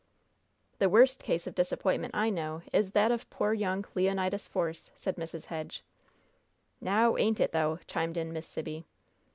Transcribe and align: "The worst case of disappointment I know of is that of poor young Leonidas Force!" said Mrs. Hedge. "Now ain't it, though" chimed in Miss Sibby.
"The 0.79 0.89
worst 0.89 1.21
case 1.21 1.45
of 1.45 1.53
disappointment 1.53 2.15
I 2.15 2.31
know 2.31 2.55
of 2.55 2.69
is 2.73 2.93
that 2.93 3.11
of 3.11 3.29
poor 3.29 3.53
young 3.53 3.85
Leonidas 3.93 4.47
Force!" 4.47 4.89
said 4.95 5.15
Mrs. 5.15 5.45
Hedge. 5.45 5.83
"Now 6.81 7.17
ain't 7.17 7.39
it, 7.39 7.51
though" 7.51 7.77
chimed 7.85 8.17
in 8.17 8.33
Miss 8.33 8.47
Sibby. 8.47 8.87